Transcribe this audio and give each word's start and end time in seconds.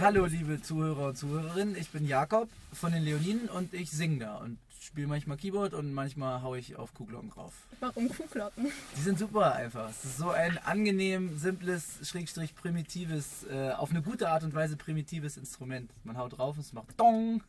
Hallo, 0.00 0.26
liebe 0.26 0.62
Zuhörer 0.62 1.08
und 1.08 1.18
Zuhörerinnen. 1.18 1.74
Ich 1.74 1.90
bin 1.90 2.06
Jakob 2.06 2.48
von 2.72 2.92
den 2.92 3.02
Leoninen 3.02 3.48
und 3.48 3.74
ich 3.74 3.90
singe 3.90 4.18
da 4.18 4.36
und 4.36 4.56
spiele 4.80 5.08
manchmal 5.08 5.36
Keyboard 5.36 5.74
und 5.74 5.92
manchmal 5.92 6.40
haue 6.42 6.56
ich 6.56 6.76
auf 6.76 6.94
Kuhglocken 6.94 7.30
drauf. 7.30 7.52
Warum 7.80 8.08
Kuhglocken? 8.08 8.70
Die 8.96 9.00
sind 9.00 9.18
super 9.18 9.56
einfach. 9.56 9.90
Es 9.90 10.04
ist 10.04 10.18
so 10.18 10.30
ein 10.30 10.56
angenehm, 10.58 11.36
simples, 11.36 11.98
schrägstrich 12.08 12.54
primitives, 12.54 13.44
äh, 13.50 13.72
auf 13.72 13.90
eine 13.90 14.00
gute 14.00 14.28
Art 14.28 14.44
und 14.44 14.54
Weise 14.54 14.76
primitives 14.76 15.36
Instrument. 15.36 15.90
Man 16.04 16.16
haut 16.16 16.38
drauf 16.38 16.54
und 16.56 16.62
es 16.62 16.72
macht 16.72 16.98
Dong. 16.98 17.42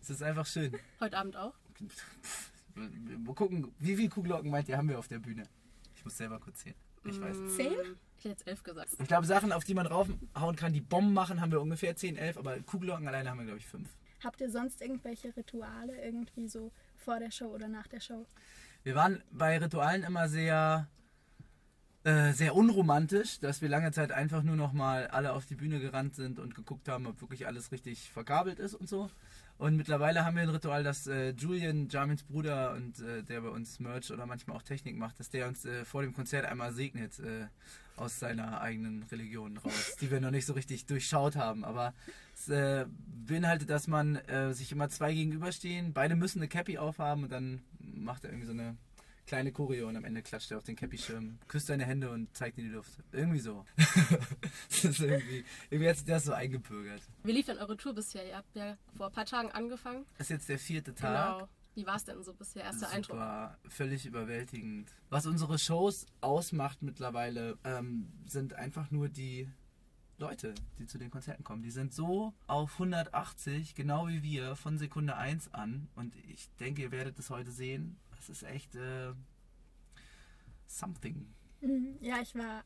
Es 0.00 0.08
ist 0.08 0.22
einfach 0.22 0.46
schön. 0.46 0.76
Heute 1.00 1.18
Abend 1.18 1.36
auch? 1.36 1.54
Mal 2.74 3.34
gucken, 3.34 3.72
wie 3.80 3.96
viele 3.96 4.08
Kuhglocken 4.08 4.52
meint 4.52 4.68
ihr, 4.68 4.76
haben 4.76 4.88
wir 4.88 5.00
auf 5.00 5.08
der 5.08 5.18
Bühne? 5.18 5.42
Ich 5.96 6.04
muss 6.04 6.16
selber 6.16 6.38
kurz 6.38 6.62
sehen. 6.62 6.74
Ich 7.04 7.20
weiß. 7.20 7.36
Zehn? 7.56 7.72
Ich 8.18 8.24
hätte 8.24 8.28
jetzt 8.28 8.46
elf 8.46 8.62
gesagt. 8.62 8.90
Ich 9.00 9.08
glaube, 9.08 9.26
Sachen, 9.26 9.52
auf 9.52 9.64
die 9.64 9.74
man 9.74 9.86
draufhauen 9.86 10.56
kann, 10.56 10.72
die 10.72 10.80
Bomben 10.80 11.12
machen, 11.12 11.40
haben 11.40 11.50
wir 11.50 11.60
ungefähr 11.60 11.96
10, 11.96 12.16
11, 12.16 12.38
aber 12.38 12.60
Kuhglocken 12.60 13.08
alleine 13.08 13.30
haben 13.30 13.38
wir, 13.38 13.46
glaube 13.46 13.58
ich, 13.58 13.66
5. 13.66 13.88
Habt 14.22 14.40
ihr 14.40 14.50
sonst 14.50 14.80
irgendwelche 14.80 15.36
Rituale 15.36 16.00
irgendwie 16.00 16.46
so 16.46 16.70
vor 16.96 17.18
der 17.18 17.32
Show 17.32 17.46
oder 17.46 17.66
nach 17.66 17.88
der 17.88 17.98
Show? 17.98 18.24
Wir 18.84 18.94
waren 18.94 19.22
bei 19.32 19.58
Ritualen 19.58 20.04
immer 20.04 20.28
sehr, 20.28 20.86
äh, 22.04 22.32
sehr 22.32 22.56
unromantisch, 22.56 23.38
dass 23.38 23.62
wir 23.62 23.68
lange 23.68 23.92
Zeit 23.92 24.10
einfach 24.10 24.42
nur 24.42 24.56
noch 24.56 24.72
mal 24.72 25.06
alle 25.06 25.32
auf 25.32 25.46
die 25.46 25.54
Bühne 25.54 25.78
gerannt 25.78 26.16
sind 26.16 26.40
und 26.40 26.54
geguckt 26.54 26.88
haben, 26.88 27.06
ob 27.06 27.20
wirklich 27.20 27.46
alles 27.46 27.70
richtig 27.70 28.10
verkabelt 28.10 28.58
ist 28.58 28.74
und 28.74 28.88
so. 28.88 29.08
Und 29.56 29.76
mittlerweile 29.76 30.24
haben 30.24 30.34
wir 30.34 30.42
ein 30.42 30.48
Ritual, 30.48 30.82
dass 30.82 31.06
äh, 31.06 31.30
Julian, 31.30 31.88
Jamins 31.88 32.24
Bruder 32.24 32.72
und 32.72 32.98
äh, 32.98 33.22
der 33.22 33.42
bei 33.42 33.50
uns 33.50 33.78
Merch 33.78 34.10
oder 34.10 34.26
manchmal 34.26 34.56
auch 34.56 34.62
Technik 34.62 34.96
macht, 34.96 35.20
dass 35.20 35.30
der 35.30 35.46
uns 35.46 35.64
äh, 35.64 35.84
vor 35.84 36.02
dem 36.02 36.12
Konzert 36.12 36.44
einmal 36.44 36.72
segnet 36.72 37.20
äh, 37.20 37.46
aus 37.96 38.18
seiner 38.18 38.60
eigenen 38.60 39.04
Religion 39.04 39.58
raus, 39.58 39.96
die 40.00 40.10
wir 40.10 40.20
noch 40.20 40.32
nicht 40.32 40.46
so 40.46 40.54
richtig 40.54 40.86
durchschaut 40.86 41.36
haben. 41.36 41.64
Aber 41.64 41.94
es 42.34 42.50
beinhaltet, 43.28 43.70
dass 43.70 43.86
man 43.86 44.18
sich 44.52 44.72
immer 44.72 44.88
zwei 44.88 45.12
gegenüberstehen, 45.12 45.92
beide 45.92 46.16
müssen 46.16 46.38
eine 46.38 46.48
Cappy 46.48 46.78
aufhaben 46.78 47.24
und 47.24 47.30
dann 47.30 47.60
macht 47.78 48.24
er 48.24 48.30
irgendwie 48.30 48.46
so 48.46 48.52
eine 48.52 48.76
kleine 49.32 49.50
Choreo 49.50 49.88
und 49.88 49.96
am 49.96 50.04
Ende 50.04 50.20
klatscht 50.20 50.50
er 50.50 50.58
auf 50.58 50.64
den 50.64 50.76
Cappy-Schirm, 50.76 51.38
küsst 51.48 51.68
seine 51.68 51.86
Hände 51.86 52.10
und 52.10 52.36
zeigt 52.36 52.58
in 52.58 52.64
die 52.64 52.70
Luft. 52.70 52.98
Irgendwie 53.12 53.38
so. 53.38 53.64
irgendwie, 54.82 55.42
irgendwie 55.70 55.88
hat 55.88 55.96
sich 55.96 56.04
das 56.04 56.26
so 56.26 56.34
eingebürgert. 56.34 57.00
Wie 57.24 57.32
lief 57.32 57.46
denn 57.46 57.56
eure 57.56 57.78
Tour 57.78 57.94
bisher? 57.94 58.26
Ihr 58.28 58.36
habt 58.36 58.54
ja 58.54 58.76
vor 58.94 59.06
ein 59.06 59.12
paar 59.12 59.24
Tagen 59.24 59.50
angefangen. 59.50 60.04
Das 60.18 60.26
ist 60.26 60.30
jetzt 60.32 60.48
der 60.50 60.58
vierte 60.58 60.94
Tag. 60.94 61.38
Genau. 61.38 61.48
Wie 61.74 61.86
war 61.86 61.96
es 61.96 62.04
denn 62.04 62.22
so 62.22 62.34
bisher? 62.34 62.64
Erster 62.64 62.88
Super, 62.88 63.48
Eindruck? 63.48 63.72
völlig 63.72 64.04
überwältigend. 64.04 64.92
Was 65.08 65.24
unsere 65.24 65.58
Shows 65.58 66.04
ausmacht 66.20 66.82
mittlerweile, 66.82 67.56
ähm, 67.64 68.12
sind 68.26 68.52
einfach 68.52 68.90
nur 68.90 69.08
die 69.08 69.48
Leute, 70.18 70.54
die 70.78 70.86
zu 70.86 70.98
den 70.98 71.10
Konzerten 71.10 71.42
kommen. 71.42 71.62
Die 71.62 71.70
sind 71.70 71.94
so 71.94 72.34
auf 72.48 72.74
180, 72.74 73.74
genau 73.74 74.08
wie 74.08 74.22
wir, 74.22 74.56
von 74.56 74.76
Sekunde 74.76 75.16
1 75.16 75.54
an. 75.54 75.88
Und 75.94 76.14
ich 76.28 76.50
denke, 76.60 76.82
ihr 76.82 76.90
werdet 76.90 77.18
es 77.18 77.30
heute 77.30 77.50
sehen. 77.50 77.96
Das 78.22 78.28
ist 78.28 78.44
echt 78.44 78.76
äh, 78.76 79.12
something. 80.64 81.26
Mhm. 81.60 81.98
Ja, 82.00 82.20
ich 82.22 82.36
war 82.36 82.62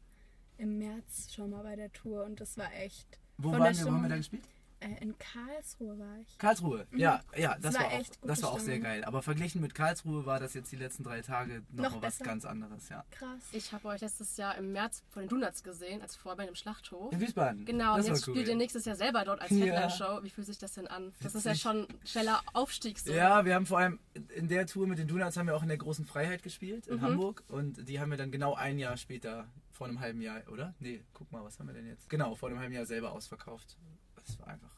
im 0.58 0.76
März 0.78 1.32
schon 1.32 1.48
mal 1.50 1.62
bei 1.62 1.76
der 1.76 1.90
Tour 1.94 2.24
und 2.26 2.38
das 2.40 2.58
war 2.58 2.70
echt. 2.74 3.18
Wo 3.38 3.52
waren 3.52 3.74
wir? 3.74 3.86
Wo 3.86 3.90
haben 3.90 4.02
wir 4.02 4.08
da 4.10 4.18
gespielt? 4.18 4.46
Äh, 4.80 5.02
in 5.02 5.16
Karlsruhe 5.18 5.98
war 5.98 6.18
ich. 6.20 6.36
Karlsruhe. 6.38 6.86
Ja, 6.94 7.22
ja, 7.36 7.54
das, 7.54 7.72
Das 7.72 7.74
war, 7.74 7.80
war 7.80 7.88
auch, 7.88 7.98
echt 7.98 8.20
gute 8.20 8.26
das 8.28 8.42
war 8.42 8.52
auch 8.52 8.58
sehr 8.58 8.78
geil. 8.78 9.04
Aber 9.04 9.22
verglichen 9.22 9.60
mit 9.62 9.74
Karlsruhe 9.74 10.26
war 10.26 10.38
das 10.38 10.52
jetzt 10.52 10.70
die 10.70 10.76
letzten 10.76 11.02
drei 11.02 11.22
Tage 11.22 11.62
noch, 11.72 11.92
Noch 11.92 12.02
was 12.02 12.18
ganz 12.18 12.44
anderes, 12.44 12.88
ja. 12.90 13.02
Krass. 13.10 13.42
Ich 13.52 13.72
habe 13.72 13.88
euch 13.88 14.02
letztes 14.02 14.36
Jahr 14.36 14.54
im 14.56 14.72
März 14.72 15.02
vor 15.08 15.22
den 15.22 15.28
Donuts 15.30 15.62
gesehen, 15.62 16.02
als 16.02 16.14
Vorband 16.16 16.50
im 16.50 16.54
Schlachthof. 16.54 17.10
In 17.12 17.20
Wiesbaden. 17.20 17.64
Genau, 17.64 17.92
und 17.92 17.98
das 18.00 18.08
jetzt 18.08 18.26
war 18.26 18.34
spielt 18.34 18.48
ihr 18.48 18.56
nächstes 18.56 18.84
Jahr 18.84 18.96
selber 18.96 19.24
dort 19.24 19.40
als 19.40 19.50
Ja. 19.50 19.64
Headline-Show. 19.64 20.22
Wie 20.22 20.30
fühlt 20.30 20.46
sich 20.46 20.58
das 20.58 20.74
denn 20.74 20.86
an? 20.88 21.14
Das 21.22 21.34
ist 21.34 21.44
ja 21.44 21.52
Witzig. 21.52 21.62
schon 21.62 21.76
ein 21.88 22.06
schneller 22.06 22.42
Aufstieg 22.52 22.98
so. 22.98 23.12
Ja, 23.12 23.44
wir 23.46 23.54
haben 23.54 23.64
vor 23.66 23.78
allem 23.78 23.98
in 24.34 24.48
der 24.48 24.66
Tour 24.66 24.86
mit 24.86 24.98
den 24.98 25.08
Donuts 25.08 25.36
haben 25.38 25.46
wir 25.46 25.56
auch 25.56 25.62
in 25.62 25.68
der 25.68 25.78
großen 25.78 26.04
Freiheit 26.04 26.42
gespielt 26.42 26.86
Mhm. 26.86 26.92
in 26.92 27.00
Hamburg 27.00 27.44
und 27.48 27.88
die 27.88 27.98
haben 27.98 28.10
wir 28.10 28.18
dann 28.18 28.30
genau 28.30 28.54
ein 28.54 28.78
Jahr 28.78 28.96
später, 28.98 29.46
vor 29.72 29.86
einem 29.86 30.00
halben 30.00 30.20
Jahr, 30.20 30.42
oder? 30.50 30.74
Nee, 30.80 31.02
guck 31.14 31.30
mal, 31.32 31.42
was 31.44 31.58
haben 31.58 31.66
wir 31.66 31.74
denn 31.74 31.86
jetzt? 31.86 32.08
Genau, 32.10 32.34
vor 32.34 32.48
einem 32.50 32.58
halben 32.58 32.74
Jahr 32.74 32.84
selber 32.86 33.12
ausverkauft. 33.12 33.76
Das 34.16 34.38
war 34.40 34.48
einfach. 34.48 34.75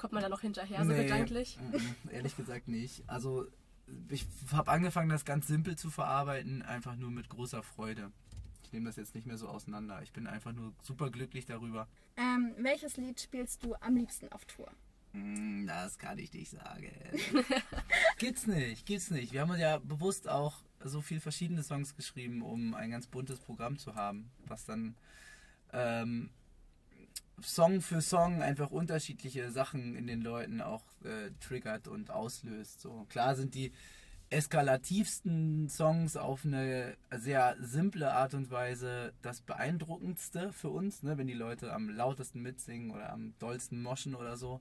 Kommt 0.00 0.14
man 0.14 0.22
da 0.22 0.30
noch 0.30 0.40
hinterher, 0.40 0.78
so 0.82 0.90
Nee, 0.90 1.02
gedanklich? 1.04 1.58
mm, 1.58 2.08
Ehrlich 2.10 2.34
gesagt 2.34 2.68
nicht. 2.68 3.02
Also 3.06 3.46
ich 4.08 4.24
habe 4.52 4.70
angefangen, 4.70 5.10
das 5.10 5.26
ganz 5.26 5.46
simpel 5.46 5.76
zu 5.76 5.90
verarbeiten, 5.90 6.62
einfach 6.62 6.96
nur 6.96 7.10
mit 7.10 7.28
großer 7.28 7.62
Freude. 7.62 8.10
Ich 8.64 8.72
nehme 8.72 8.86
das 8.86 8.96
jetzt 8.96 9.14
nicht 9.14 9.26
mehr 9.26 9.36
so 9.36 9.46
auseinander. 9.48 10.00
Ich 10.02 10.12
bin 10.12 10.26
einfach 10.26 10.52
nur 10.52 10.72
super 10.82 11.10
glücklich 11.10 11.44
darüber. 11.44 11.86
Ähm, 12.16 12.54
welches 12.58 12.96
Lied 12.96 13.20
spielst 13.20 13.62
du 13.62 13.74
am 13.80 13.96
liebsten 13.96 14.32
auf 14.32 14.46
Tour? 14.46 14.70
Mm, 15.12 15.66
Das 15.66 15.98
kann 15.98 16.16
ich 16.18 16.32
nicht 16.32 16.50
sagen. 16.50 16.90
gibt's 18.18 18.46
nicht, 18.46 18.86
gibt's 18.86 19.10
nicht. 19.10 19.32
Wir 19.32 19.42
haben 19.42 19.58
ja 19.58 19.78
bewusst 19.78 20.28
auch 20.30 20.62
so 20.82 21.02
viel 21.02 21.20
verschiedene 21.20 21.62
Songs 21.62 21.94
geschrieben, 21.94 22.40
um 22.40 22.74
ein 22.74 22.90
ganz 22.90 23.06
buntes 23.06 23.38
Programm 23.38 23.76
zu 23.76 23.96
haben, 23.96 24.30
was 24.46 24.64
dann 24.64 24.94
ähm, 25.74 26.30
Song 27.42 27.80
für 27.80 28.00
Song 28.00 28.42
einfach 28.42 28.70
unterschiedliche 28.70 29.50
Sachen 29.50 29.96
in 29.96 30.06
den 30.06 30.22
Leuten 30.22 30.60
auch 30.60 30.84
äh, 31.04 31.30
triggert 31.40 31.88
und 31.88 32.10
auslöst. 32.10 32.80
So 32.80 33.06
klar 33.08 33.34
sind 33.34 33.54
die 33.54 33.72
eskalativsten 34.30 35.68
Songs 35.68 36.16
auf 36.16 36.44
eine 36.44 36.96
sehr 37.10 37.56
simple 37.60 38.12
Art 38.12 38.32
und 38.34 38.50
Weise 38.50 39.12
das 39.22 39.40
beeindruckendste 39.40 40.52
für 40.52 40.70
uns, 40.70 41.02
ne, 41.02 41.18
wenn 41.18 41.26
die 41.26 41.34
Leute 41.34 41.72
am 41.72 41.88
lautesten 41.88 42.40
mitsingen 42.40 42.92
oder 42.92 43.12
am 43.12 43.34
dollsten 43.40 43.82
moschen 43.82 44.14
oder 44.14 44.36
so. 44.36 44.60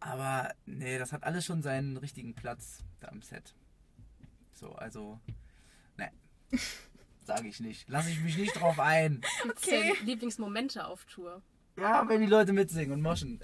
Aber 0.00 0.54
nee, 0.66 0.98
das 0.98 1.14
hat 1.14 1.24
alles 1.24 1.46
schon 1.46 1.62
seinen 1.62 1.96
richtigen 1.96 2.34
Platz 2.34 2.84
da 3.00 3.08
am 3.08 3.22
Set. 3.22 3.54
So, 4.52 4.72
also, 4.74 5.18
ne, 5.96 6.10
sage 7.24 7.48
ich 7.48 7.60
nicht. 7.60 7.88
Lasse 7.88 8.10
ich 8.10 8.20
mich 8.20 8.36
nicht 8.36 8.52
drauf 8.52 8.78
ein. 8.78 9.22
Denn 9.66 9.94
Lieblingsmomente 10.04 10.86
auf 10.86 11.06
Tour? 11.06 11.42
Ja, 11.76 12.08
wenn 12.08 12.20
die 12.20 12.26
Leute 12.26 12.52
mitsingen 12.52 12.92
und 12.92 13.02
moschen. 13.02 13.40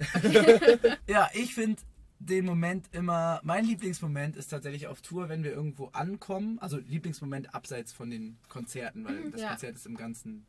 ja, 1.07 1.29
ich 1.33 1.53
finde 1.53 1.81
den 2.19 2.45
Moment 2.45 2.87
immer, 2.91 3.41
mein 3.43 3.65
Lieblingsmoment 3.65 4.35
ist 4.35 4.47
tatsächlich 4.47 4.87
auf 4.87 5.01
Tour, 5.01 5.27
wenn 5.27 5.43
wir 5.43 5.51
irgendwo 5.51 5.87
ankommen. 5.87 6.59
Also 6.59 6.77
Lieblingsmoment 6.77 7.53
abseits 7.53 7.91
von 7.91 8.09
den 8.09 8.37
Konzerten, 8.47 9.03
weil 9.05 9.31
das 9.31 9.41
ja. 9.41 9.49
Konzert 9.49 9.75
ist 9.75 9.85
im 9.85 9.97
Ganzen 9.97 10.45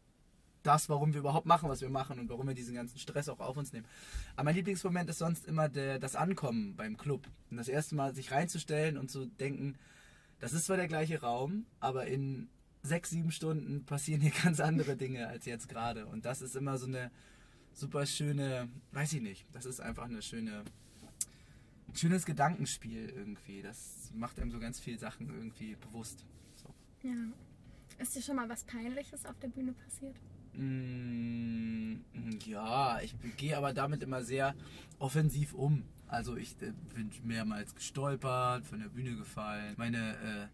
das, 0.63 0.89
warum 0.89 1.13
wir 1.13 1.21
überhaupt 1.21 1.47
machen, 1.47 1.69
was 1.69 1.81
wir 1.81 1.91
machen 1.91 2.21
und 2.21 2.29
warum 2.29 2.47
wir 2.47 2.55
diesen 2.55 2.75
ganzen 2.75 2.99
Stress 2.99 3.29
auch 3.29 3.41
auf 3.41 3.57
uns 3.57 3.73
nehmen. 3.73 3.87
Aber 4.37 4.45
mein 4.45 4.55
Lieblingsmoment 4.55 5.11
ist 5.11 5.19
sonst 5.19 5.47
immer 5.47 5.69
der, 5.69 5.99
das 5.99 6.15
Ankommen 6.15 6.77
beim 6.77 6.97
Club. 6.97 7.27
Und 7.51 7.57
das 7.57 7.69
erste 7.69 7.95
Mal 7.95 8.15
sich 8.15 8.31
reinzustellen 8.31 8.97
und 8.97 9.11
zu 9.11 9.27
denken, 9.27 9.77
das 10.39 10.53
ist 10.53 10.67
zwar 10.67 10.77
der 10.77 10.89
gleiche 10.89 11.21
Raum, 11.21 11.67
aber 11.81 12.07
in 12.07 12.49
sechs, 12.83 13.11
sieben 13.11 13.31
Stunden 13.31 13.85
passieren 13.85 14.21
hier 14.21 14.33
ganz 14.43 14.61
andere 14.61 14.97
Dinge 14.97 15.29
als 15.29 15.47
jetzt 15.47 15.69
gerade. 15.69 16.07
Und 16.07 16.25
das 16.25 16.43
ist 16.43 16.57
immer 16.57 16.79
so 16.79 16.87
eine 16.87 17.11
super 17.75 18.07
schöne, 18.07 18.69
weiß 18.93 19.13
ich 19.15 19.21
nicht, 19.23 19.47
das 19.53 19.65
ist 19.67 19.81
einfach 19.81 20.05
eine 20.05 20.23
schöne, 20.23 20.65
ein 21.89 21.95
schönes 21.97 22.25
Gedankenspiel 22.27 23.09
irgendwie. 23.11 23.63
Das 23.63 24.11
macht 24.15 24.39
einem 24.41 24.51
so 24.51 24.59
ganz 24.59 24.81
viele 24.81 24.99
Sachen 24.99 25.29
irgendwie 25.29 25.77
bewusst. 25.77 26.25
So. 26.55 26.75
Ja. 27.03 27.15
Ist 27.99 28.17
dir 28.17 28.23
schon 28.23 28.37
mal 28.37 28.49
was 28.49 28.65
Peinliches 28.65 29.27
auf 29.27 29.39
der 29.39 29.49
Bühne 29.49 29.73
passiert? 29.73 30.17
Mm, 30.55 31.97
Ja, 32.45 33.01
ich 33.01 33.15
gehe 33.37 33.57
aber 33.57 33.73
damit 33.73 34.03
immer 34.03 34.23
sehr 34.23 34.55
offensiv 34.99 35.55
um. 35.55 35.85
Also 36.09 36.37
ich 36.37 36.61
äh, 36.63 36.73
bin 36.95 37.11
mehrmals 37.25 37.75
gestolpert, 37.75 38.67
von 38.67 38.81
der 38.81 38.89
Bühne 38.89 39.17
gefallen. 39.17 39.75
Meine, 39.79 40.17
äh, 40.17 40.49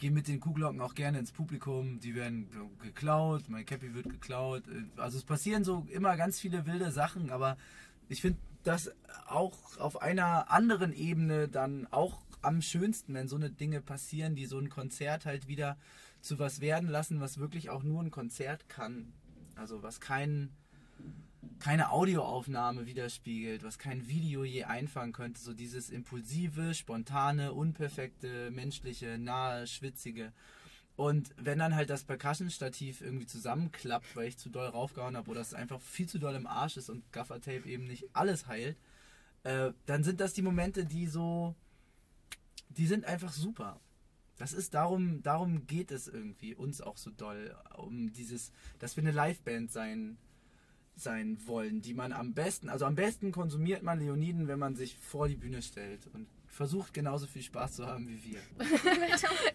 gehe 0.00 0.10
mit 0.10 0.26
den 0.26 0.40
Kuhglocken 0.40 0.80
auch 0.80 0.94
gerne 0.94 1.18
ins 1.18 1.30
Publikum. 1.30 2.00
Die 2.00 2.14
werden 2.14 2.48
geklaut, 2.82 3.48
mein 3.48 3.66
Cappy 3.66 3.94
wird 3.94 4.08
geklaut. 4.08 4.64
Also 4.96 5.18
es 5.18 5.24
passieren 5.24 5.62
so 5.62 5.86
immer 5.90 6.16
ganz 6.16 6.40
viele 6.40 6.66
wilde 6.66 6.90
Sachen, 6.90 7.30
aber 7.30 7.56
ich 8.08 8.20
finde 8.22 8.40
das 8.64 8.90
auch 9.28 9.78
auf 9.78 10.02
einer 10.02 10.50
anderen 10.50 10.92
Ebene 10.92 11.48
dann 11.48 11.86
auch 11.90 12.20
am 12.42 12.62
schönsten, 12.62 13.14
wenn 13.14 13.28
so 13.28 13.36
eine 13.36 13.50
Dinge 13.50 13.80
passieren, 13.80 14.34
die 14.34 14.46
so 14.46 14.58
ein 14.58 14.70
Konzert 14.70 15.26
halt 15.26 15.46
wieder 15.46 15.76
zu 16.20 16.38
was 16.38 16.60
werden 16.60 16.88
lassen, 16.88 17.20
was 17.20 17.38
wirklich 17.38 17.70
auch 17.70 17.82
nur 17.82 18.02
ein 18.02 18.10
Konzert 18.10 18.68
kann. 18.68 19.12
Also 19.54 19.82
was 19.82 20.00
kein, 20.00 20.50
keine 21.58 21.90
Audioaufnahme 21.90 22.86
widerspiegelt, 22.86 23.62
was 23.62 23.78
kein 23.78 24.08
Video 24.08 24.44
je 24.44 24.64
einfangen 24.64 25.12
könnte. 25.12 25.40
So 25.40 25.54
dieses 25.54 25.90
impulsive, 25.90 26.74
spontane, 26.74 27.52
unperfekte, 27.52 28.50
menschliche, 28.50 29.18
nahe, 29.18 29.66
schwitzige. 29.66 30.32
Und 30.96 31.30
wenn 31.38 31.58
dann 31.58 31.74
halt 31.74 31.88
das 31.88 32.04
Percussion-Stativ 32.04 33.00
irgendwie 33.00 33.26
zusammenklappt, 33.26 34.16
weil 34.16 34.28
ich 34.28 34.36
zu 34.36 34.50
doll 34.50 34.66
raufgehauen 34.66 35.16
habe 35.16 35.30
oder 35.30 35.40
es 35.40 35.54
einfach 35.54 35.80
viel 35.80 36.06
zu 36.06 36.18
doll 36.18 36.34
im 36.34 36.46
Arsch 36.46 36.76
ist 36.76 36.90
und 36.90 37.10
Gaffertape 37.12 37.66
eben 37.68 37.86
nicht 37.86 38.04
alles 38.12 38.46
heilt, 38.46 38.76
äh, 39.44 39.72
dann 39.86 40.04
sind 40.04 40.20
das 40.20 40.34
die 40.34 40.42
Momente, 40.42 40.84
die 40.84 41.06
so, 41.06 41.54
die 42.68 42.86
sind 42.86 43.06
einfach 43.06 43.32
super. 43.32 43.80
Das 44.36 44.52
ist 44.52 44.74
darum, 44.74 45.22
darum 45.22 45.66
geht 45.66 45.90
es 45.90 46.08
irgendwie 46.08 46.54
uns 46.54 46.80
auch 46.80 46.96
so 46.96 47.10
doll, 47.10 47.56
um 47.76 48.12
dieses, 48.12 48.52
dass 48.78 48.96
wir 48.96 49.02
eine 49.02 49.12
Liveband 49.12 49.70
sein 49.70 50.18
sein 50.96 51.38
wollen, 51.46 51.80
die 51.80 51.94
man 51.94 52.12
am 52.12 52.34
besten, 52.34 52.68
also 52.68 52.84
am 52.84 52.94
besten 52.94 53.32
konsumiert 53.32 53.82
man 53.82 53.98
Leoniden, 53.98 54.48
wenn 54.48 54.58
man 54.58 54.76
sich 54.76 54.96
vor 54.96 55.28
die 55.28 55.36
Bühne 55.36 55.62
stellt 55.62 56.06
und 56.12 56.26
versucht 56.46 56.92
genauso 56.92 57.26
viel 57.26 57.42
Spaß 57.42 57.74
zu 57.74 57.86
haben 57.86 58.08
wie 58.08 58.22
wir. 58.24 58.40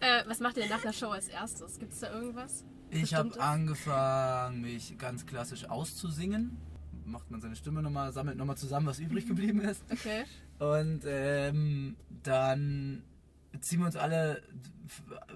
Äh, 0.00 0.24
was 0.26 0.40
macht 0.40 0.56
ihr 0.56 0.68
nach 0.68 0.82
der 0.82 0.92
Show 0.92 1.08
als 1.08 1.28
erstes? 1.28 1.78
Gibt 1.78 1.92
es 1.92 2.00
da 2.00 2.12
irgendwas? 2.12 2.64
Ich 2.90 3.14
habe 3.14 3.40
angefangen, 3.40 4.60
mich 4.60 4.96
ganz 4.98 5.24
klassisch 5.24 5.64
auszusingen. 5.64 6.56
Macht 7.04 7.30
man 7.30 7.40
seine 7.40 7.56
Stimme 7.56 7.82
nochmal, 7.82 8.12
sammelt 8.12 8.36
nochmal 8.36 8.56
zusammen, 8.56 8.86
was 8.86 8.98
übrig 8.98 9.26
geblieben 9.26 9.60
ist. 9.60 9.82
Okay. 9.90 10.24
Und 10.58 11.02
ähm, 11.06 11.96
dann 12.22 13.04
ziehen 13.60 13.80
wir 13.80 13.86
uns 13.86 13.96
alle 13.96 14.42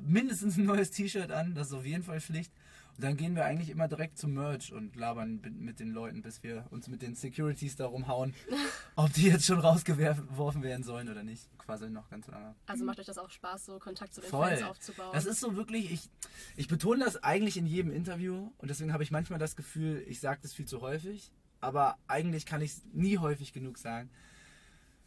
mindestens 0.02 0.58
ein 0.58 0.64
neues 0.64 0.90
T-Shirt 0.90 1.30
an, 1.30 1.54
das 1.54 1.68
ist 1.68 1.74
auf 1.74 1.86
jeden 1.86 2.02
Fall 2.02 2.20
Pflicht. 2.20 2.52
Dann 3.00 3.16
gehen 3.16 3.34
wir 3.34 3.44
eigentlich 3.44 3.70
immer 3.70 3.88
direkt 3.88 4.18
zum 4.18 4.34
Merch 4.34 4.72
und 4.72 4.94
labern 4.96 5.40
mit- 5.58 5.80
den 5.80 5.90
Leuten, 5.90 6.22
bis 6.22 6.42
wir 6.42 6.66
uns 6.70 6.88
mit 6.88 7.02
den 7.02 7.14
Securities 7.14 7.76
darum 7.76 8.06
hauen, 8.08 8.34
ob 8.96 9.12
die 9.12 9.22
jetzt 9.28 9.46
schon 9.46 9.58
rausgeworfen 9.58 10.62
werden 10.62 10.82
sollen 10.84 11.08
oder 11.08 11.22
nicht. 11.22 11.48
Quasi 11.58 11.88
noch 11.88 12.08
ganz 12.10 12.26
lange. 12.26 12.54
Also 12.66 12.84
macht 12.84 12.98
euch 13.00 13.06
das 13.06 13.18
auch 13.18 13.30
Spaß, 13.30 13.66
so 13.66 13.78
Kontakt 13.78 14.12
zu 14.14 14.20
den 14.20 14.30
Voll. 14.30 14.48
Fans 14.50 14.62
aufzubauen? 14.62 15.10
Das 15.12 15.26
ist 15.26 15.40
so 15.40 15.56
wirklich, 15.56 15.90
ich, 15.90 16.10
ich 16.56 16.68
betone 16.68 17.04
das 17.04 17.22
eigentlich 17.22 17.56
in 17.56 17.66
jedem 17.66 17.90
Interview 17.92 18.50
und 18.58 18.68
deswegen 18.68 18.92
habe 18.92 19.02
ich 19.02 19.10
manchmal 19.10 19.38
das 19.38 19.56
Gefühl, 19.56 20.04
ich 20.06 20.20
sage 20.20 20.40
das 20.42 20.52
viel 20.52 20.66
zu 20.66 20.80
häufig, 20.80 21.32
aber 21.60 21.96
eigentlich 22.08 22.46
kann 22.46 22.60
ich 22.60 22.72
es 22.72 22.82
nie 22.92 23.18
häufig 23.18 23.52
genug 23.52 23.78
sagen. 23.78 24.10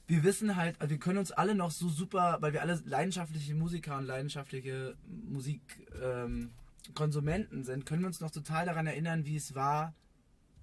Wir 0.06 0.24
wissen 0.24 0.56
halt, 0.57 0.80
also 0.81 0.92
wir 0.92 1.00
können 1.00 1.18
uns 1.18 1.31
alle 1.31 1.56
noch 1.56 1.72
so 1.72 1.88
super, 1.88 2.38
weil 2.42 2.51
wir 2.54 2.62
alle 2.62 2.81
leidenschaftliche 2.86 3.56
Musiker 3.56 3.98
und 3.98 4.06
leidenschaftliche 4.06 4.98
Musikkonsumenten 5.07 6.44
ähm, 6.44 6.51
Konsumenten 6.94 7.64
sind, 7.64 7.86
können 7.86 8.02
wir 8.02 8.08
uns 8.08 8.20
noch 8.20 8.32
total 8.32 8.66
daran 8.66 8.88
erinnern, 8.88 9.26
wie 9.26 9.36
es 9.36 9.56
war, 9.56 9.94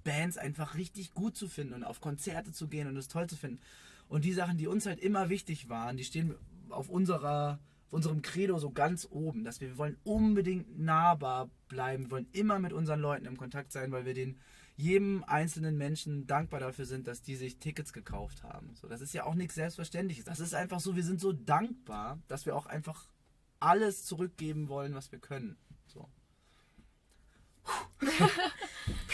Bands 0.05 0.39
einfach 0.39 0.75
richtig 0.77 1.15
gut 1.15 1.37
zu 1.37 1.49
finden 1.49 1.75
und 1.75 1.85
auf 1.85 2.01
Konzerte 2.01 2.53
zu 2.53 2.69
gehen 2.69 2.89
und 2.89 2.97
es 2.97 3.09
toll 3.09 3.29
zu 3.29 3.37
finden. 3.37 3.61
Und 4.09 4.25
die 4.25 4.33
Sachen, 4.33 4.59
die 4.59 4.67
uns 4.67 4.87
halt 4.87 4.99
immer 5.01 5.29
wichtig 5.29 5.69
waren, 5.69 5.97
die 5.97 6.05
stehen 6.05 6.35
auf 6.69 6.89
unserer 6.89 7.61
unserem 7.91 8.23
Credo 8.23 8.59
so 8.59 8.71
ganz 8.71 9.07
oben, 9.11 9.45
dass 9.45 9.61
wir, 9.61 9.69
wir 9.69 9.79
wollen 9.79 9.97
unbedingt 10.05 10.79
nahbar 10.79 11.51
bleiben, 11.69 12.05
wir 12.05 12.11
wollen 12.13 12.29
immer 12.33 12.59
mit 12.59 12.73
unseren 12.73 13.01
Leuten 13.01 13.27
im 13.27 13.37
Kontakt 13.37 13.73
sein, 13.73 13.93
weil 13.93 14.05
wir 14.05 14.15
den 14.15 14.39
jedem 14.77 15.25
einzelnen 15.25 15.77
Menschen 15.77 16.27
dankbar 16.27 16.61
dafür 16.61 16.87
sind, 16.87 17.07
dass 17.07 17.21
die 17.21 17.37
sich 17.37 17.59
Tickets 17.59 17.93
gekauft 17.93 18.43
haben. 18.45 18.75
So, 18.77 18.89
das 18.89 19.03
ist 19.03 19.13
ja 19.13 19.25
auch 19.25 19.35
nichts 19.35 19.57
Selbstverständliches. 19.57 20.25
Das 20.25 20.41
ist 20.41 20.55
einfach 20.55 20.81
so, 20.81 20.97
wir 20.97 21.05
sind 21.05 21.21
so 21.21 21.33
dankbar, 21.33 22.19
dass 22.29 22.47
wir 22.47 22.57
auch 22.57 22.67
einfach 22.67 23.07
alles 23.59 24.05
zurückgeben 24.05 24.69
wollen, 24.69 24.95
was 24.95 25.13
wir 25.13 25.19
können. 25.19 25.59
So. 25.93 26.09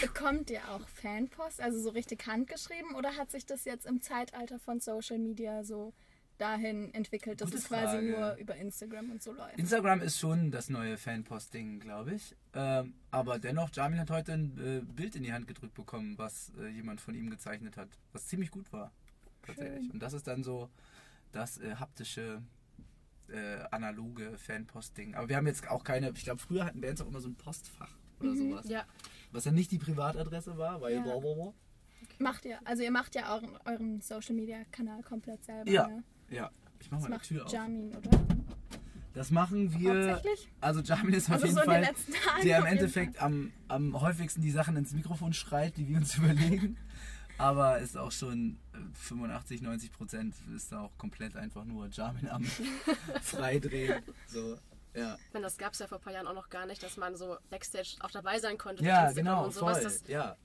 Bekommt 0.00 0.50
ihr 0.50 0.69
auch 0.70 0.87
Fanpost, 0.88 1.61
also 1.61 1.81
so 1.81 1.90
richtig 1.90 2.26
handgeschrieben, 2.26 2.94
oder 2.94 3.17
hat 3.17 3.31
sich 3.31 3.44
das 3.46 3.64
jetzt 3.64 3.87
im 3.87 4.00
Zeitalter 4.00 4.58
von 4.58 4.81
Social 4.81 5.19
Media 5.19 5.64
so 5.64 5.93
dahin 6.38 6.93
entwickelt, 6.94 7.40
dass 7.40 7.50
Gute 7.50 7.58
es 7.58 7.69
quasi 7.69 7.96
Frage. 7.96 8.11
nur 8.11 8.34
über 8.37 8.56
Instagram 8.56 9.11
und 9.11 9.23
so 9.23 9.32
läuft? 9.32 9.58
Instagram 9.58 10.02
ist 10.02 10.19
schon 10.19 10.50
das 10.50 10.69
neue 10.69 10.99
Fanposting, 10.99 11.81
glaube 11.81 12.14
ich. 12.14 12.37
Ähm, 12.55 12.94
aber 13.11 13.38
dennoch, 13.38 13.70
Jamil 13.72 13.99
hat 13.99 14.11
heute 14.11 14.34
ein 14.34 14.58
äh, 14.58 14.81
Bild 14.81 15.17
in 15.17 15.22
die 15.22 15.32
Hand 15.32 15.49
gedrückt 15.49 15.75
bekommen, 15.75 16.19
was 16.19 16.52
äh, 16.61 16.69
jemand 16.69 17.00
von 17.00 17.14
ihm 17.14 17.31
gezeichnet 17.31 17.76
hat, 17.76 17.88
was 18.12 18.26
ziemlich 18.26 18.50
gut 18.50 18.72
war. 18.72 18.93
Tatsächlich. 19.43 19.84
Schön. 19.84 19.90
Und 19.93 20.00
das 20.00 20.12
ist 20.12 20.26
dann 20.26 20.43
so 20.43 20.69
das 21.32 21.58
äh, 21.58 21.76
haptische, 21.76 22.43
äh, 23.31 23.58
analoge 23.70 24.37
Fanposting. 24.38 25.14
Aber 25.14 25.28
wir 25.28 25.37
haben 25.37 25.46
jetzt 25.46 25.69
auch 25.69 25.84
keine, 25.84 26.11
ich 26.11 26.25
glaube, 26.25 26.40
früher 26.40 26.64
hatten 26.64 26.81
Bands 26.81 27.00
auch 27.00 27.08
immer 27.08 27.20
so 27.20 27.28
ein 27.28 27.34
Postfach 27.37 27.90
oder 28.20 28.31
Mhm. 28.31 28.50
sowas. 28.50 28.69
Ja, 28.69 28.84
Was 29.32 29.44
ja 29.44 29.52
nicht 29.52 29.70
die 29.70 29.78
Privatadresse 29.78 30.56
war, 30.56 30.81
weil 30.81 30.94
Ja. 30.94 31.02
boah, 31.02 31.20
boah, 31.20 31.34
boah. 31.37 31.55
Macht 32.19 32.44
ihr, 32.44 32.58
also 32.64 32.82
ihr 32.82 32.90
macht 32.90 33.14
ja 33.14 33.34
euren, 33.34 33.50
euren 33.64 34.00
Social 34.00 34.34
Media 34.34 34.58
Kanal 34.70 35.02
komplett 35.02 35.44
selber. 35.44 35.70
Ja. 35.70 35.87
Ne? 35.88 36.02
Ja, 36.31 36.50
ich 36.81 36.90
mach 36.90 36.99
Das 36.99 37.02
mal 37.02 37.08
die 37.08 37.14
macht 37.19 37.28
Tür 37.28 37.44
auf. 37.46 37.52
Jamin, 37.52 37.94
oder? 37.96 38.11
Das 39.14 39.31
machen 39.31 39.72
wir. 39.79 40.11
Hauptsächlich? 40.12 40.49
Also 40.61 40.81
Jamil 40.81 41.14
ist 41.14 41.26
auf 41.29 41.34
Also 41.34 41.46
jeden 41.46 41.58
so 41.58 41.64
Fall 41.64 41.88
der 42.44 42.58
im 42.58 42.67
Endeffekt 42.67 43.20
am, 43.22 43.50
am 43.67 43.99
häufigsten 44.00 44.43
die 44.43 44.50
Sachen 44.50 44.76
ins 44.76 44.93
Mikrofon 44.93 45.32
schreit, 45.32 45.76
die 45.79 45.88
wir 45.88 45.96
uns 45.96 46.14
überlegen. 46.19 46.76
Aber 47.38 47.79
ist 47.79 47.96
auch 47.96 48.12
schon 48.12 48.58
85, 48.94 49.62
90 49.62 49.93
Prozent 49.93 50.34
ist 50.55 50.73
da 50.73 50.81
auch 50.82 50.96
komplett 50.99 51.37
einfach 51.37 51.64
nur 51.64 51.88
Jamin 51.88 52.28
am 52.28 52.44
Freidrehen. 53.23 54.02
So, 54.26 54.58
ja. 54.94 55.14
ich 55.26 55.32
meine, 55.34 55.44
das 55.44 55.56
gab 55.58 55.73
es 55.73 55.78
ja 55.78 55.87
vor 55.87 55.99
ein 55.99 56.05
paar 56.05 56.12
Jahren 56.12 56.26
auch 56.26 56.34
noch 56.34 56.49
gar 56.49 56.67
nicht, 56.67 56.82
dass 56.82 56.96
man 56.96 57.17
so 57.17 57.37
Backstage 57.50 57.96
auch 58.00 58.11
dabei 58.11 58.38
sein 58.38 58.58
konnte. 58.58 58.84
Ja, 58.84 59.11
genau, 59.12 59.44
Und 59.44 59.55
sowas. 59.55 59.76
voll. 59.78 59.84
Das 59.84 60.02
Ja, 60.08 60.37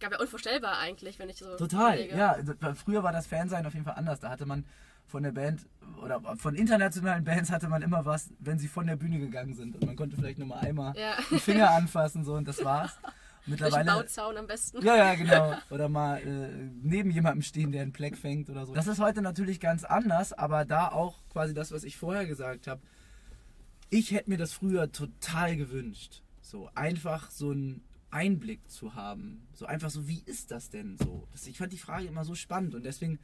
gab 0.00 0.12
ja 0.12 0.20
unvorstellbar 0.20 0.78
eigentlich, 0.78 1.18
wenn 1.18 1.28
ich 1.28 1.38
so 1.38 1.56
total. 1.56 1.94
überlege. 1.94 2.16
Ja, 2.16 2.36
weil 2.60 2.74
früher 2.74 3.02
war 3.02 3.12
das 3.12 3.26
Fansein 3.26 3.66
auf 3.66 3.74
jeden 3.74 3.84
Fall 3.84 3.94
anders. 3.96 4.20
Da 4.20 4.30
hatte 4.30 4.46
man 4.46 4.64
von 5.06 5.22
der 5.22 5.32
Band 5.32 5.66
oder 6.02 6.20
von 6.36 6.54
internationalen 6.54 7.24
Bands 7.24 7.50
hatte 7.50 7.68
man 7.68 7.80
immer 7.82 8.04
was, 8.04 8.30
wenn 8.40 8.58
sie 8.58 8.68
von 8.68 8.86
der 8.86 8.96
Bühne 8.96 9.18
gegangen 9.18 9.54
sind. 9.54 9.74
Und 9.74 9.86
man 9.86 9.96
konnte 9.96 10.16
vielleicht 10.16 10.38
nur 10.38 10.46
mal 10.48 10.58
einmal 10.60 10.94
Ja. 10.96 11.16
die 11.30 11.38
Finger 11.38 11.70
anfassen 11.70 12.24
so 12.24 12.34
und 12.34 12.46
das 12.46 12.62
war's. 12.64 12.92
Mittlerweile 13.48 13.90
Bauzaun 13.92 14.36
am 14.36 14.46
besten. 14.46 14.84
Ja, 14.84 14.96
ja, 14.96 15.14
genau. 15.16 15.54
Oder 15.70 15.88
mal 15.88 16.18
äh, 16.18 16.70
neben 16.82 17.10
jemandem 17.10 17.42
stehen, 17.42 17.72
der 17.72 17.82
einen 17.82 17.92
Pleck 17.92 18.16
fängt 18.16 18.50
oder 18.50 18.66
so. 18.66 18.74
Das 18.74 18.86
ist 18.86 19.00
heute 19.00 19.22
natürlich 19.22 19.60
ganz 19.60 19.84
anders, 19.84 20.32
aber 20.32 20.64
da 20.64 20.88
auch 20.88 21.16
quasi 21.30 21.54
das, 21.54 21.72
was 21.72 21.84
ich 21.84 21.96
vorher 21.96 22.26
gesagt 22.26 22.66
habe. 22.66 22.80
Ich 23.90 24.10
hätte 24.12 24.30
mir 24.30 24.38
das 24.38 24.52
früher 24.52 24.92
total 24.92 25.56
gewünscht. 25.56 26.22
So 26.40 26.70
einfach 26.74 27.30
so 27.30 27.50
einen 27.50 27.82
Einblick 28.10 28.70
zu 28.70 28.94
haben. 28.94 29.46
So 29.52 29.66
einfach 29.66 29.90
so, 29.90 30.08
wie 30.08 30.22
ist 30.24 30.50
das 30.50 30.70
denn 30.70 30.96
so? 30.98 31.26
Das, 31.32 31.46
ich 31.46 31.58
fand 31.58 31.72
die 31.72 31.78
Frage 31.78 32.06
immer 32.06 32.24
so 32.24 32.34
spannend 32.34 32.74
und 32.74 32.84
deswegen 32.84 33.18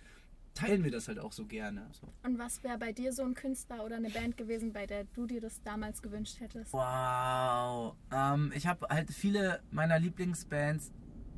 teilen 0.55 0.85
wir 0.85 0.91
das 0.91 1.09
halt 1.09 1.19
auch 1.19 1.33
so 1.33 1.47
gerne. 1.47 1.87
So. 1.93 2.09
Und 2.23 2.39
was 2.39 2.62
wäre 2.62 2.79
bei 2.79 2.93
dir 2.93 3.12
so 3.12 3.23
ein 3.23 3.35
Künstler 3.35 3.85
oder 3.85 3.97
eine 3.97 4.11
Band 4.11 4.37
gewesen, 4.37 4.73
bei 4.73 4.87
der 4.87 5.05
du 5.05 5.27
dir 5.27 5.41
das 5.41 5.62
damals 5.62 6.01
gewünscht 6.01 6.41
hättest? 6.41 6.73
Wow. 6.73 7.97
Ähm, 8.12 8.53
ich 8.55 8.67
habe 8.67 8.87
halt 8.89 9.11
viele 9.11 9.61
meiner 9.71 9.99
Lieblingsbands 9.99 10.93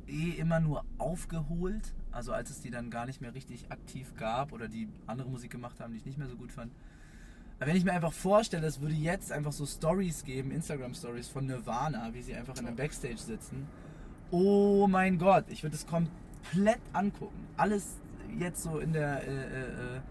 eh 0.07 0.31
immer 0.31 0.59
nur 0.59 0.85
aufgeholt. 0.97 1.93
Also 2.11 2.31
als 2.31 2.49
es 2.49 2.61
die 2.61 2.71
dann 2.71 2.89
gar 2.89 3.05
nicht 3.05 3.21
mehr 3.21 3.33
richtig 3.33 3.71
aktiv 3.71 4.13
gab 4.15 4.53
oder 4.53 4.67
die 4.67 4.87
andere 5.05 5.29
Musik 5.29 5.51
gemacht 5.51 5.79
haben, 5.79 5.93
die 5.93 5.99
ich 5.99 6.05
nicht 6.05 6.17
mehr 6.17 6.27
so 6.27 6.35
gut 6.35 6.51
fand. 6.51 6.71
Aber 7.59 7.67
wenn 7.67 7.75
ich 7.75 7.83
mir 7.83 7.93
einfach 7.93 8.13
vorstelle, 8.13 8.67
es 8.67 8.81
würde 8.81 8.93
jetzt 8.93 9.31
einfach 9.31 9.51
so 9.51 9.65
Stories 9.65 10.23
geben, 10.23 10.51
Instagram-Stories 10.51 11.27
von 11.27 11.47
Nirvana, 11.47 12.13
wie 12.13 12.21
sie 12.21 12.35
einfach 12.35 12.55
in 12.57 12.65
der 12.65 12.73
Backstage 12.73 13.17
sitzen. 13.17 13.67
Oh 14.29 14.87
mein 14.87 15.17
Gott, 15.17 15.45
ich 15.49 15.63
würde 15.63 15.75
es 15.75 15.87
komplett 15.87 16.79
angucken. 16.93 17.47
Alles 17.57 17.95
jetzt 18.39 18.63
so 18.63 18.79
in 18.79 18.93
der 18.93 19.23
äh, 19.23 19.31
äh, 19.31 19.97
äh, 19.97 20.01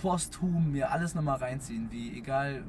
posthum 0.00 0.72
mir 0.72 0.90
alles 0.90 1.14
nochmal 1.14 1.38
reinziehen, 1.38 1.88
wie 1.90 2.18
egal 2.18 2.62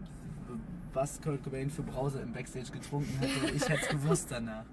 was 0.94 1.22
Kurt 1.22 1.44
Cobain 1.44 1.70
für 1.70 1.84
Brause 1.84 2.20
im 2.22 2.34
Backstage 2.34 2.72
getrunken 2.72 3.18
hätte, 3.20 3.54
ich 3.54 3.68
hätte 3.70 3.82
es 3.84 3.90
gewusst 3.90 4.32
danach. 4.32 4.66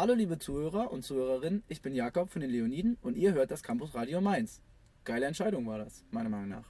Hallo 0.00 0.14
liebe 0.14 0.38
Zuhörer 0.38 0.92
und 0.92 1.02
Zuhörerinnen, 1.02 1.64
ich 1.66 1.82
bin 1.82 1.92
Jakob 1.92 2.30
von 2.30 2.40
den 2.40 2.50
Leoniden 2.50 2.98
und 3.02 3.16
ihr 3.16 3.34
hört 3.34 3.50
das 3.50 3.64
Campus 3.64 3.96
Radio 3.96 4.20
Mainz. 4.20 4.62
Geile 5.02 5.26
Entscheidung 5.26 5.66
war 5.66 5.78
das, 5.78 6.04
meiner 6.12 6.28
Meinung 6.28 6.50
nach. 6.50 6.66